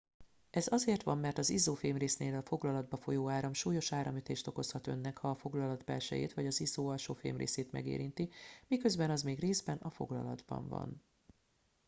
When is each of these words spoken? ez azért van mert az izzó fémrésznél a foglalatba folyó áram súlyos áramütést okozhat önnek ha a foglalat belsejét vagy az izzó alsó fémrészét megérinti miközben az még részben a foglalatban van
ez 0.49 0.67
azért 0.69 1.03
van 1.03 1.17
mert 1.17 1.37
az 1.37 1.49
izzó 1.49 1.73
fémrésznél 1.73 2.35
a 2.35 2.41
foglalatba 2.41 2.97
folyó 2.97 3.29
áram 3.29 3.53
súlyos 3.53 3.91
áramütést 3.91 4.47
okozhat 4.47 4.87
önnek 4.87 5.17
ha 5.17 5.29
a 5.29 5.35
foglalat 5.35 5.83
belsejét 5.83 6.33
vagy 6.33 6.47
az 6.47 6.59
izzó 6.59 6.87
alsó 6.87 7.13
fémrészét 7.13 7.71
megérinti 7.71 8.29
miközben 8.67 9.09
az 9.09 9.23
még 9.23 9.39
részben 9.39 9.77
a 9.77 9.89
foglalatban 9.89 10.67
van 10.67 11.03